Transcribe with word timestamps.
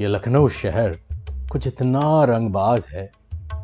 ये 0.00 0.08
लखनऊ 0.08 0.48
शहर 0.48 0.98
कुछ 1.52 1.66
इतना 1.66 2.24
रंगबाज 2.24 2.86
है 2.90 3.12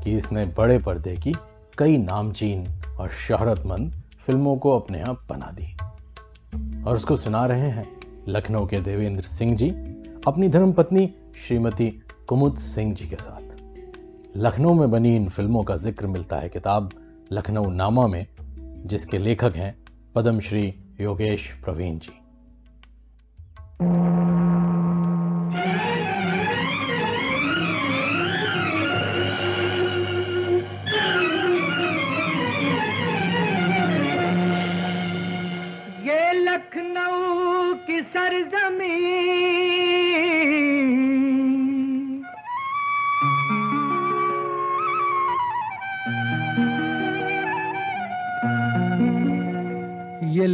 कि 0.04 0.16
इसने 0.16 0.44
बड़े 0.46 0.78
पर्दे 0.78 1.16
की 1.16 1.32
कई 1.78 1.96
नामचीन 1.96 2.64
और 2.98 3.08
शहरतमंद 3.08 3.92
फ़िल्मों 4.20 4.56
को 4.56 4.70
अपने 4.78 5.00
आप 5.00 5.26
बना 5.28 5.50
दी। 5.50 5.66
और 6.84 6.96
उसको 6.96 7.16
सुना 7.16 7.44
रहे 7.46 7.68
हैं 7.70 7.86
लखनऊ 8.28 8.66
के 8.66 8.80
देवेंद्र 8.80 9.22
सिंह 9.22 9.56
जी, 9.56 9.68
अपनी 10.26 10.48
धर्मपत्नी 10.48 11.14
श्रीमती 11.36 11.90
कुमुद 12.28 12.56
सिंह 12.56 12.94
जी 12.94 13.06
के 13.06 13.16
साथ। 13.16 13.56
लखनऊ 14.36 14.74
में 14.74 14.90
बनी 14.90 15.16
इन 15.16 15.28
फ़िल्मों 15.28 15.64
का 15.64 15.76
ज़िक्र 15.76 16.06
मिलता 16.06 16.36
है 16.36 16.48
किताब 16.48 16.90
लखनऊ 17.32 17.70
नामा 17.70 18.06
में, 18.06 18.26
जिसके 18.86 19.18
लेखक 19.18 19.56
हैं 19.56 19.76
पद्मश्री 20.14 20.74
योगेश 21.00 21.52
प्रवीण 21.64 21.98
जी। 21.98 22.18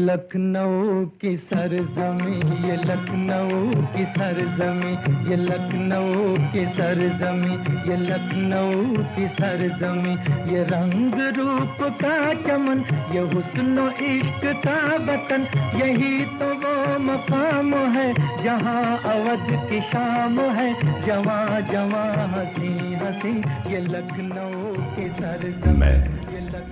लखनऊ 0.08 1.04
की 1.20 1.36
सरजमी 1.36 2.36
ये 2.68 2.76
लखनऊ 2.76 3.58
की 3.94 4.04
सरजमी 4.12 4.92
ये 5.30 5.36
लखनऊ 5.36 6.36
की 6.52 6.64
सरजमी 6.76 7.56
ये 7.90 7.96
लखनऊ 8.02 9.02
की 9.16 9.26
सरजमी 9.34 10.14
ये 10.52 10.62
रंग 10.70 11.18
रूप 11.38 11.82
का 12.02 12.14
चमन 12.46 12.84
ये 13.14 13.26
हुस्न 13.34 13.88
इश्क 14.06 14.46
का 14.64 14.78
वतन 15.08 15.46
यही 15.80 16.24
तो 16.38 16.48
वो 16.62 16.74
मकाम 17.08 17.74
है 17.96 18.08
जहाँ 18.44 18.86
अवध 19.12 19.46
की 19.70 19.80
शाम 19.90 20.40
है 20.58 20.72
जवा 21.06 21.38
जवा 21.72 22.04
हसी 22.34 22.72
हसी 23.04 23.36
ये 23.74 23.80
लखनऊ 23.92 24.74
की 24.96 25.08
सरजमी 25.20 25.78
मैं 25.78 25.96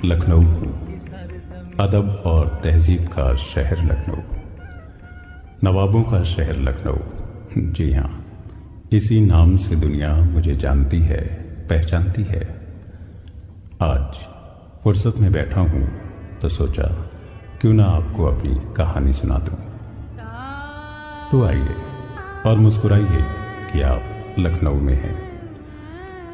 लखनऊ 0.05 0.43
हूँ। 0.43 0.86
अदब 1.81 2.23
और 2.27 2.49
तहजीब 2.65 3.09
का 3.09 3.35
शहर 3.37 3.79
लखनऊ। 3.85 4.21
नवाबों 5.65 6.03
का 6.03 6.23
शहर 6.23 6.59
लखनऊ। 6.59 6.99
जी 7.73 7.93
हाँ 7.93 8.25
इसी 8.93 9.21
नाम 9.21 9.57
से 9.57 9.77
दुनिया 9.77 10.15
मुझे 10.17 10.55
जानती 10.57 11.01
है, 11.01 11.21
पहचानती 11.69 12.23
है। 12.23 12.41
आज 13.83 14.17
फुर्सत 14.85 15.19
में 15.19 15.31
बैठा 15.33 15.61
हूँ 15.61 15.87
तो 16.43 16.49
सोचा, 16.49 16.83
क्यों 17.61 17.73
ना 17.73 17.85
आपको 17.85 18.25
अपनी 18.25 18.55
कहानी 18.77 19.13
सुना 19.13 19.39
दूँ। 19.39 19.59
तो 21.31 21.45
आइए 21.45 21.77
और 22.47 22.59
मुस्कुराइए 22.59 23.23
कि 23.73 23.83
आप 23.83 24.35
लखनऊ 24.39 24.81
में 24.81 24.95
हैं। 24.95 25.17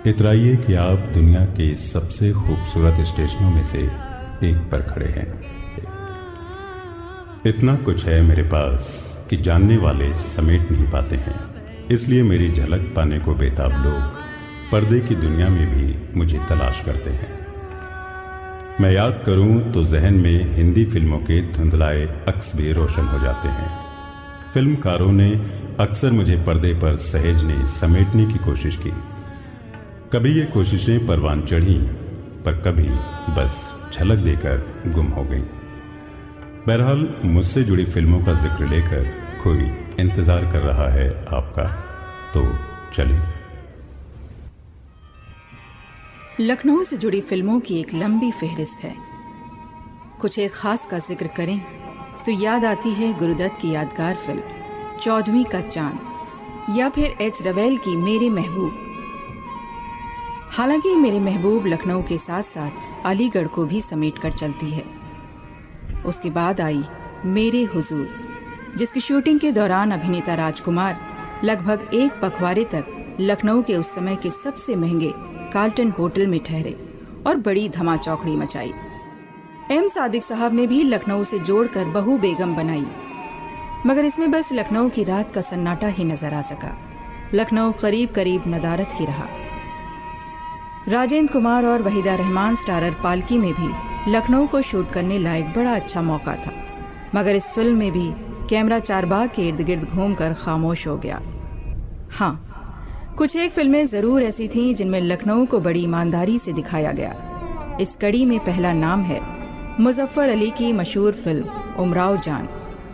इतराइए 0.07 0.57
कि 0.57 0.75
आप 0.75 1.11
दुनिया 1.15 1.45
के 1.47 1.75
सबसे 1.75 2.33
खूबसूरत 2.33 3.05
स्टेशनों 3.07 3.51
में 3.51 3.63
से 3.63 4.12
एक 4.45 4.57
पर 4.57 4.83
खड़े 4.83 5.07
हैं। 5.07 5.41
इतना 7.47 7.75
कुछ 7.77 8.05
है 8.05 8.23
मेरे 8.23 8.43
पास 8.43 8.99
कि 9.31 9.37
जानने 9.37 9.77
वाले 9.77 10.15
समेट 10.15 10.71
नहीं 10.73 10.91
पाते 10.91 11.17
हैं। 11.17 11.35
इसलिए 11.91 12.23
मेरी 12.23 12.53
झलक 12.53 12.93
पाने 12.97 13.19
को 13.19 13.35
बेताब 13.35 13.71
लोग 13.71 14.21
पर्दे 14.73 15.01
की 15.01 15.15
दुनिया 15.15 15.49
में 15.49 15.67
भी 15.69 16.19
मुझे 16.19 16.39
तलाश 16.49 16.83
करते 16.85 17.11
हैं। 17.11 17.47
मैं 18.81 18.93
याद 18.93 19.23
करूँ 19.27 19.73
तो 19.73 19.85
जहन 19.85 20.15
में 20.15 20.55
हिंदी 20.55 20.85
फ़िल्मों 20.85 21.19
के 21.19 21.41
धुंधलाए 21.53 22.05
अक्स 22.29 22.57
भी 22.57 22.73
रोशन 22.73 23.05
हो 23.05 23.19
जाते 23.19 23.49
हैं। 23.49 23.71
फिल्मकारों 24.55 25.13
ने 25.13 25.31
अक्सर 25.81 26.11
मुझे 26.11 26.37
पर्दे 26.37 26.75
पर 26.75 26.97
सहेजने, 26.97 27.67
समेटने 27.67 28.27
की 28.27 28.39
कोशिश 28.39 28.77
की। 28.77 28.93
कभी 30.13 30.33
ये 30.33 30.45
कोशिशें 30.45 31.07
परवान 31.07 31.43
चढ़ी, 31.43 31.79
पर 32.45 32.53
कभी 32.59 32.89
बस 33.35 33.82
झलक 33.93 34.19
देकर 34.19 34.93
गुम 34.95 35.07
हो 35.09 35.25
गई। 35.25 35.41
बहरहाल, 36.67 37.09
मुझसे 37.25 37.63
जुड़ी 37.65 37.85
फ़िल्मों 37.85 38.21
का 38.25 38.33
ज़िक्र 38.35 38.69
लेकर 38.69 39.05
कोई 39.43 39.71
इंतज़ार 40.01 40.45
कर 40.53 40.61
रहा 40.61 40.89
है 40.91 41.09
आपका। 41.35 41.65
तो 42.35 42.43
चलिए। 42.95 43.21
लखनऊ 46.41 46.83
से 46.85 46.97
जुड़ी 46.97 47.21
फ़िल्मों 47.21 47.59
की 47.61 47.81
एक 47.81 47.95
लंबी 47.95 48.31
फेहरिस्त 48.31 48.85
है। 48.85 48.95
कुछ 50.21 50.39
एक 50.39 50.53
खास 50.53 50.87
का 50.87 50.99
ज़िक्र 51.01 51.27
करें 51.37 51.59
तो 52.25 52.33
याद 52.33 52.65
आती 52.65 52.91
है 52.93 53.13
गुरुदत्त 53.19 53.61
की 53.61 53.71
यादगार 53.71 54.15
फ़िल्म, 54.17 54.43
चौदहवीं 55.01 55.45
का 55.45 55.61
चाँद, 55.61 56.77
या 56.79 56.89
फिर 56.89 57.17
एच 57.21 57.43
रवेल 57.43 57.77
की 57.79 57.97
मेरे 57.97 58.29
महबूब। 58.31 58.92
हालाँकि 60.53 60.95
मेरे 60.95 61.21
महबूब 61.21 61.67
लखनऊ 61.67 62.03
के 62.03 62.17
साथ 62.19 62.43
साथ 62.43 63.07
अलीगढ़ 63.07 63.47
को 63.47 63.65
भी 63.67 63.81
समेट 63.81 64.19
कर 64.19 64.33
चलती 64.33 64.71
है। 64.71 64.83
उसके 66.07 66.31
बाद 66.31 66.61
आई 66.61 66.83
मेरे 67.27 67.63
हुजूर, 67.65 68.09
जिसकी 68.77 69.01
शूटिंग 69.01 69.41
के 69.41 69.53
दौरान 69.53 69.91
अभिनेता 69.91 70.35
राजकुमार 70.35 71.41
लगभग 71.45 71.89
एक 71.95 72.21
पखवाड़े 72.23 72.65
तक 72.65 73.17
लखनऊ 73.21 73.63
के 73.63 73.77
उस 73.77 73.95
समय 73.95 74.17
के 74.17 74.31
सबसे 74.31 74.77
महँगे 74.77 75.13
कार्ल्टन 75.53 75.91
होटल 75.91 76.27
में 76.27 76.39
ठहरे 76.41 76.77
और 77.27 77.37
बड़ी 77.37 77.69
धमाचौकड़ी 77.69 78.37
मचाई। 78.37 78.73
एम 79.71 79.89
सादिक 79.89 80.25
साहब 80.25 80.55
ने 80.55 80.67
भी 80.67 80.83
लखनऊ 80.83 81.25
से 81.25 81.39
जोड़कर 81.39 81.85
बहु 81.85 82.19
बेगम 82.19 82.55
बनाई। 82.57 82.87
मगर 83.87 84.05
इसमें 84.05 84.31
बस 84.31 84.53
लखनऊ 84.53 84.89
की 84.89 85.05
रात 85.05 85.35
का 85.35 85.41
सन्नाटा 85.41 85.89
ही 85.89 86.05
नज़र 86.05 86.35
आ 86.35 86.41
सका। 86.41 86.77
लखनऊ 87.35 87.73
करीब 87.73 88.13
करीब 88.13 88.43
नदारत 88.47 88.89
ही 88.93 89.07
रहा। 89.07 89.29
राजेंद्र 90.89 91.33
कुमार 91.33 91.65
और 91.65 91.83
वहीदा 91.83 92.15
रहमान 92.15 92.55
स्टारर 92.55 92.95
पालकी 93.03 93.37
में 93.39 93.53
भी 93.55 94.13
लखनऊ 94.13 94.47
को 94.47 94.61
शूट 94.63 94.91
करने 94.93 95.19
लायक 95.19 95.53
बड़ा 95.57 95.75
अच्छा 95.75 96.03
मौका 96.03 96.35
था। 96.37 96.53
मगर 97.15 97.37
इस 97.37 97.53
फ़िल्म 97.55 97.77
में 97.79 97.91
भी 97.93 98.11
कैमरा 98.51 98.79
चारबाग 98.79 99.29
के 99.29 99.47
इर्द 99.49 99.61
गिर्द 99.61 99.85
घूमकर 99.85 100.33
खामोश 100.35 100.87
हो 100.87 100.97
गया। 100.97 101.21
हाँ 102.11 103.15
कुछ 103.19 103.37
एक 103.37 103.53
फ़िल्में 103.53 103.87
ज़रूर 103.87 104.23
ऐसी 104.23 104.49
थीं 104.49 104.75
जिनमें 104.75 105.01
लखनऊ 105.01 105.47
को 105.47 105.61
बड़ी 105.61 105.83
ईमानदारी 105.85 106.39
से 106.39 106.53
दिखाया 106.53 106.93
गया। 106.93 107.15
इस 107.81 107.97
कड़ी 107.97 108.25
में 108.27 108.39
पहला 108.39 108.73
नाम 108.73 109.03
है 109.03 109.21
मुजफ्फर 109.81 110.29
अली 110.29 110.51
की 110.51 110.73
मशहूर 110.73 111.13
फ़िल्म 111.15 111.83
उमराव 111.83 112.21
जान, 112.21 112.49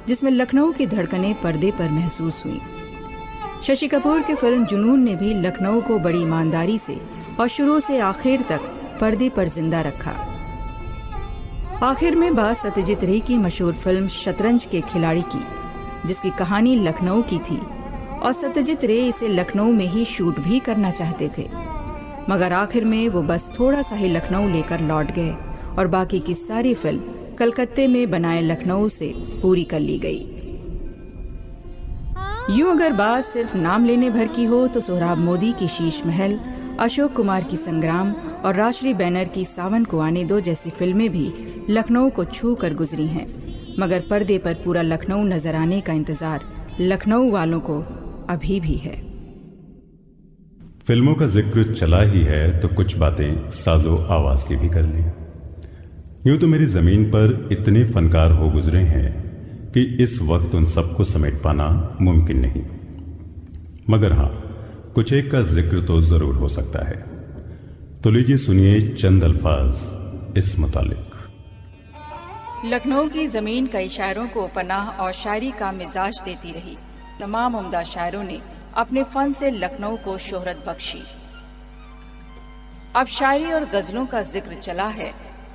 जिसमें 0.09 0.31
लखनऊ 0.31 0.72
की 0.72 0.87
धड़कनें 0.87 1.34
पर्दे 1.34 1.70
पर 1.70 1.91
महसूस 1.91 2.44
हुई। 2.47 2.60
शशि 3.62 3.88
कपूर 3.88 4.22
की 4.22 4.34
फ़िल्म 4.34 4.66
जुनून 4.66 5.03
ने 5.03 5.15
भी 5.16 5.34
लखनऊ 5.37 5.81
को 5.81 5.99
बड़ी 5.99 6.20
ईमानदारी 6.22 6.78
से 6.78 7.00
और 7.41 7.49
शुरू 7.49 7.78
से 7.81 7.99
आखिर 8.00 8.43
तक 8.43 8.60
पर्दे 9.00 9.28
पर 9.28 9.49
ज़िंदा 9.49 9.81
रखा। 9.81 10.10
आखिर 11.82 12.16
में 12.16 12.34
बात 12.34 12.56
सत्यजीत 12.56 13.04
रे 13.04 13.19
की 13.21 13.37
मशहूर 13.38 13.75
फ़िल्म 13.75 14.09
शतरंज 14.09 14.65
के 14.65 14.81
खिलाड़ी 14.82 15.22
की, 15.25 15.43
जिसकी 16.06 16.31
कहानी 16.31 16.75
लखनऊ 16.76 17.22
की 17.22 17.38
थी। 17.41 17.59
और 18.19 18.32
सत्यजीत 18.32 18.84
रे 18.84 18.97
इसे 19.09 19.28
लखनऊ 19.28 19.72
में 19.72 19.87
ही 19.87 20.04
शूट 20.06 20.41
भी 20.41 20.59
करना 20.60 20.91
चाहते 20.91 21.31
थे। 21.38 21.47
मगर 22.31 22.53
आखिर 22.53 22.84
में 22.84 23.09
वो 23.09 23.22
बस 23.22 23.50
थोड़ा 23.59 23.82
सा 23.82 23.97
ही 23.97 24.09
लखनऊ 24.09 24.49
लेकर 24.49 24.81
लौट 24.81 25.12
गए 25.12 25.34
और 25.78 25.87
बाकी 25.87 26.20
की 26.20 26.34
सारी 26.34 26.75
फ़िल्म 26.75 27.34
कलकत्ते 27.38 27.87
में 27.87 28.10
बनाए 28.10 28.41
लखनऊ 28.43 28.88
से 28.88 29.12
पूरी 29.43 29.64
कर 29.64 29.81
ली 29.81 29.99
गई। 29.99 30.19
यूँ 32.50 32.70
अगर 32.70 32.93
बात 32.94 33.25
सिर्फ़ 33.25 33.56
नाम 33.56 33.85
लेने 33.85 34.11
भर 34.11 34.29
की 34.29 34.44
हो 34.44 34.67
तो 34.69 34.81
सोहराब 34.81 35.19
मोदी 35.20 35.52
की 35.52 35.69
शीश 35.69 36.02
महल 36.06 36.38
अशोक 36.80 37.12
कुमार 37.12 37.44
की 37.44 37.56
संग्राम 37.56 38.12
और 38.44 38.54
राजश्री 38.54 38.92
बैनर 38.94 39.28
की 39.28 39.44
सावन 39.44 39.84
को 39.84 39.98
आने 40.00 40.25
दो 40.25 40.38
जैसी 40.40 40.70
फ़िल्में 40.70 41.08
भी 41.10 41.32
लखनऊ 41.70 42.10
को 42.10 42.25
छू 42.26 42.54
कर 42.54 42.75
गुजरी 42.75 43.06
हैं। 43.06 43.26
मगर 43.78 44.00
पर्दे 44.00 44.38
पर 44.38 44.54
पूरा 44.54 44.82
लखनऊ 44.82 45.25
नज़र 45.25 45.54
आने 45.54 45.80
का 45.80 45.92
इंतज़ार 45.92 46.44
लखनऊ 46.80 47.30
वालों 47.30 47.60
को 47.60 47.78
अभी 48.30 48.60
भी 48.60 48.75
है। 48.76 48.94
फ़िल्मों 50.86 51.14
का 51.14 51.26
ज़िक्र 51.28 51.75
चला 51.75 52.02
ही 52.04 52.22
है 52.25 52.60
तो 52.60 52.69
कुछ 52.69 52.96
बातें 52.98 53.50
साजो 53.52 53.96
आवाज़ 54.12 54.48
की 54.48 54.56
भी 54.56 54.69
कर 54.69 54.82
ली। 54.84 56.30
यूँ 56.30 56.38
तो 56.38 56.46
मेरी 56.46 56.66
ज़मीन 56.69 57.04
पर 57.10 57.48
इतने 57.52 57.84
फनकार 57.84 58.32
हो 58.32 58.50
गुजरे 58.50 58.80
हैं 58.86 59.06
कि 59.72 59.82
इस 60.02 60.20
वक्त 60.25 60.54
उन 60.54 60.66
सबको 60.69 61.04
समेट 61.06 61.42
पाना 61.42 61.70
मुमकिन 62.00 62.40
नहीं। 62.40 62.64
मगर 63.90 64.12
हाँ 64.12 64.34
कुछ 64.99 65.12
एक 65.12 65.31
का 65.31 65.41
ज़िक्र 65.45 65.81
तो 65.87 66.00
ज़रूर 66.03 66.37
हो 66.37 66.49
सकता 66.49 66.85
है। 66.87 66.97
तो 68.03 68.11
लीजिए 68.11 68.37
सुनिए 68.37 68.81
चंद 68.93 69.25
अल्फाज 69.25 70.39
इस 70.39 70.59
मुतालिक। 70.59 71.15
लखनऊ 72.65 73.09
की 73.09 73.27
ज़मीन 73.29 73.67
कई 73.67 73.89
शायरों 73.89 74.27
को 74.29 74.47
पनाह 74.56 74.89
और 74.97 75.12
शायरी 75.15 75.50
का 75.61 75.71
मिजाज 75.73 76.21
देती 76.25 76.53
रही। 76.53 76.77
तमाम 77.21 77.56
उम्दा 77.56 77.83
शायरों 77.85 78.23
ने 78.25 78.41
अपने 78.77 79.03
फन 79.05 79.33
से 79.33 79.50
लखनऊ 79.53 79.97
को 80.05 80.19
शोहरत 80.21 80.65
बख्शी। 80.69 81.03
अब 82.97 83.06
शायरी 83.12 83.53
और 83.53 83.65
गजलों 83.71 84.06
का 84.06 84.23
ज़िक्र 84.25 84.61
चला 84.61 84.89
है 84.93 85.12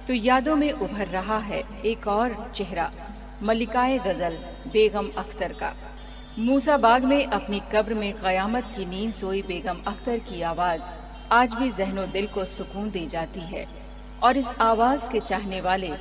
तो 0.07 0.13
यादों 0.13 0.55
में 0.55 0.71
उभर 0.71 1.07
रहा 1.09 1.37
है 1.41 1.63
एक 1.85 2.07
और 2.09 2.37
चेहरा 2.51 2.91
मलिकाए 3.43 3.97
गज़ल 3.99 4.37
बेगम 4.73 5.09
अख्तर 5.17 5.51
का। 5.53 5.73
मूसाबाग 6.39 7.03
में 7.05 7.25
अपनी 7.25 7.61
कब्र 7.73 7.93
में 7.93 8.13
कयामत 8.13 8.71
की 8.75 8.85
नींद 8.85 9.11
सोई 9.13 9.41
बेगम 9.41 9.81
अख्तर 9.87 10.17
की 10.29 10.41
आवाज़ 10.41 10.81
आज 11.31 11.53
भी 11.53 11.69
जहनो 11.71 12.05
दिल 12.07 12.27
को 12.27 12.45
सुकून 12.45 12.89
दे 12.91 13.05
जाती 13.07 13.39
है 13.47 13.65
और 14.23 14.37
इस 14.37 14.47
आवाज़ 14.61 15.09
के 15.11 15.19
चाहने 15.19 15.61
वाले 15.61 15.91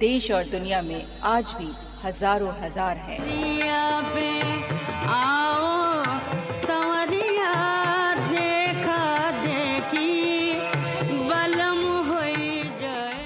देश 0.00 0.30
और 0.30 0.44
दुनिया 0.44 0.82
में 0.82 1.02
आज 1.24 1.54
भी 1.58 1.68
हज़ारों 2.04 2.52
हज़ार 2.62 2.96
हैं। 2.98 3.18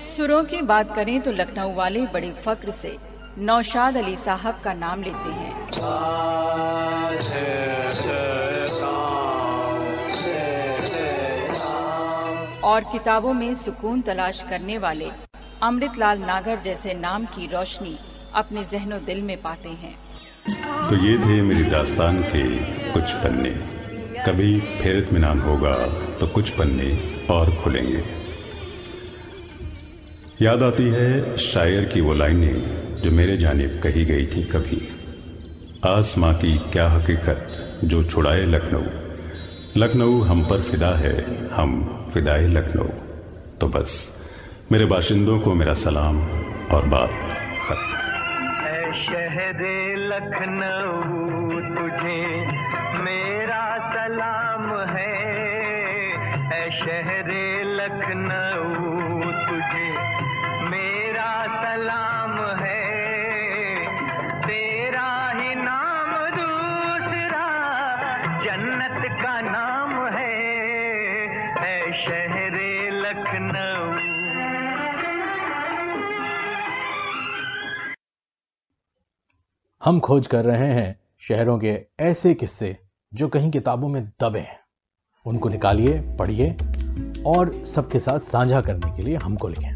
सुरों 0.08 0.43
की 0.44 0.62
बात 0.64 0.94
करें 0.96 1.20
तो 1.20 1.32
लखनऊ 1.32 1.75
वाले 1.75 2.06
बड़े 2.06 2.31
फक्र 2.44 2.70
से 2.72 2.96
नौशाद 3.38 3.96
अली 3.96 4.16
साहब 4.16 4.58
का 4.64 4.72
नाम 4.72 5.02
लेते 5.02 5.31
हैं। 5.31 5.70
और 12.60 12.84
किताबों 12.92 13.32
में 13.32 13.54
सुकून 13.54 14.00
तलाश 14.00 14.42
करने 14.42 14.78
वाले 14.78 15.08
अमृतलाल 15.62 16.19
नागर 16.19 16.60
जैसे 16.64 16.94
नाम 16.94 17.25
की 17.25 17.46
रोशनी 17.46 17.96
अपने 18.34 18.64
जहनो 18.64 18.98
दिल 18.98 19.22
में 19.22 19.37
पाते 19.42 19.69
हैं। 19.69 19.94
तो 20.88 20.96
ये 20.96 21.19
थे 21.19 21.40
मेरी 21.42 21.64
दास्तान 21.64 22.22
के 22.22 22.44
कुछ 22.92 23.12
पन्ने। 23.14 23.50
कभी 24.22 24.60
फिर 24.60 24.98
इतमान 24.98 25.40
होगा 25.40 25.75
तो 26.20 26.26
कुछ 26.26 26.50
पन्ने 26.50 27.26
और 27.30 27.54
खुलेंगे। 27.56 28.04
याद 30.42 30.62
आती 30.62 30.88
है 30.88 31.37
शायर 31.38 31.84
की 31.84 32.00
वो 32.00 32.14
लाइनें। 32.14 32.83
जो 33.04 33.10
मेरे 33.10 33.36
जानिब 33.36 33.80
कही 33.82 34.04
गई 34.04 34.26
थी 34.26 34.42
कभी। 34.42 34.88
आसमां 35.86 36.34
की 36.34 36.58
क्या 36.58 36.88
हकीकत 36.88 37.48
जो 37.84 38.02
छुड़ाए 38.02 38.44
लखनऊ? 38.44 38.82
लखनऊ 39.76 40.20
हम 40.20 40.42
पर 40.42 40.60
फिदा 40.60 40.88
है, 40.88 41.48
हम 41.48 42.04
फिदाए 42.14 42.46
लखनऊ। 42.46 42.84
तो 43.60 43.68
बस, 43.68 44.18
मेरे 44.72 44.84
बाशिंदों 44.84 45.40
को 45.40 45.54
मेरा 45.54 45.72
सलाम 45.72 46.16
और 46.72 46.86
बात 46.86 47.10
खत्म। 47.68 47.94
शहर 49.02 49.60
लखनऊ, 49.98 51.50
तुझे 51.60 52.46
मेरा 53.02 53.78
सलाम 53.78 54.80
है। 54.96 55.34
शहर 56.70 57.30
लखनऊ, 57.64 59.20
तुझे 59.20 59.94
हम 79.84 80.00
खोज 80.00 80.26
कर 80.26 80.44
रहे 80.44 80.72
हैं 80.72 81.00
शहरों 81.19 81.58
के 81.58 81.87
ऐसे 82.00 82.34
किस्से 82.34 82.78
जो 83.14 83.28
कहीं 83.28 83.50
किताबों 83.50 83.88
में 83.88 84.05
दबे 84.05 84.38
हैं। 84.38 84.61
उनको 85.26 85.49
निकालिए, 85.49 86.00
पढ़िए 86.00 86.50
और 87.26 87.64
सबके 87.64 87.99
साथ 87.99 88.19
साझा 88.19 88.61
करने 88.61 88.96
के 88.96 89.02
लिए 89.02 89.16
हमको 89.16 89.49
लिखें। 89.49 89.74